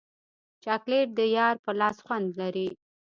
چاکلېټ 0.63 1.07
د 1.17 1.19
یار 1.37 1.55
په 1.63 1.71
لاس 1.79 1.97
خوند 2.05 2.27
لري. 2.41 2.69